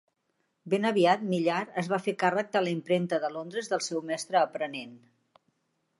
[0.73, 4.41] Ben aviat, Millar es va fer càrrec de la impremta de Londres del seu mestre
[4.45, 5.01] aprenent.